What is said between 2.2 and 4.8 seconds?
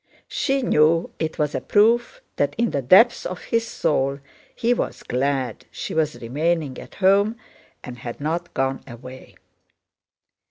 that in the depth of his soul he